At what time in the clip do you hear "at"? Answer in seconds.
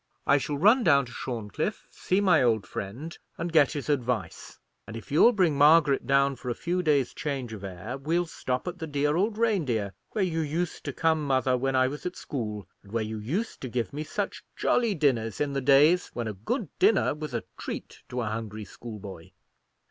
8.67-8.79, 12.07-12.15